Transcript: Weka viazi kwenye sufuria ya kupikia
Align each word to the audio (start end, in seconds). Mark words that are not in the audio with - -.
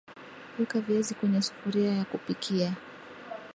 Weka 0.59 0.81
viazi 0.81 1.15
kwenye 1.15 1.41
sufuria 1.41 1.91
ya 1.93 2.05
kupikia 2.05 2.73